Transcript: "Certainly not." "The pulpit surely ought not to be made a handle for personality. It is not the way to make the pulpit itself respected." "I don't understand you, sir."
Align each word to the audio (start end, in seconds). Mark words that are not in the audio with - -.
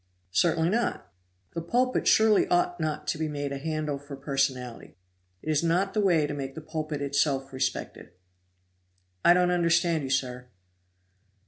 "Certainly 0.31 0.69
not." 0.69 1.13
"The 1.53 1.61
pulpit 1.61 2.07
surely 2.07 2.47
ought 2.47 2.79
not 2.79 3.05
to 3.09 3.19
be 3.19 3.27
made 3.27 3.51
a 3.51 3.59
handle 3.59 3.99
for 3.99 4.15
personality. 4.15 4.97
It 5.43 5.51
is 5.51 5.61
not 5.61 5.93
the 5.93 6.01
way 6.01 6.25
to 6.25 6.33
make 6.33 6.55
the 6.55 6.59
pulpit 6.61 7.03
itself 7.03 7.53
respected." 7.53 8.09
"I 9.23 9.35
don't 9.35 9.51
understand 9.51 10.01
you, 10.03 10.09
sir." 10.09 10.47